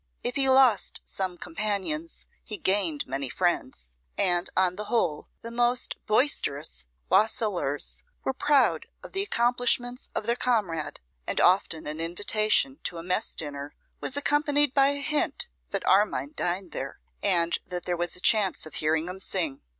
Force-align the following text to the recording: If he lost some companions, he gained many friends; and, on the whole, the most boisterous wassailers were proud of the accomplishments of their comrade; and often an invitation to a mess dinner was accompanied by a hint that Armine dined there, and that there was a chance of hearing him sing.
If 0.23 0.35
he 0.35 0.49
lost 0.49 0.99
some 1.03 1.37
companions, 1.37 2.25
he 2.43 2.57
gained 2.57 3.05
many 3.05 3.29
friends; 3.29 3.93
and, 4.17 4.49
on 4.57 4.75
the 4.75 4.85
whole, 4.85 5.27
the 5.43 5.51
most 5.51 5.95
boisterous 6.07 6.87
wassailers 7.07 8.01
were 8.23 8.33
proud 8.33 8.87
of 9.03 9.11
the 9.11 9.21
accomplishments 9.21 10.09
of 10.15 10.25
their 10.25 10.35
comrade; 10.35 10.99
and 11.27 11.39
often 11.39 11.85
an 11.85 11.99
invitation 12.01 12.79
to 12.85 12.97
a 12.97 13.03
mess 13.03 13.35
dinner 13.35 13.75
was 13.99 14.17
accompanied 14.17 14.73
by 14.73 14.87
a 14.87 15.01
hint 15.01 15.47
that 15.69 15.85
Armine 15.85 16.33
dined 16.35 16.71
there, 16.71 16.99
and 17.21 17.59
that 17.67 17.85
there 17.85 17.95
was 17.95 18.15
a 18.15 18.19
chance 18.19 18.65
of 18.65 18.73
hearing 18.73 19.07
him 19.07 19.19
sing. 19.19 19.61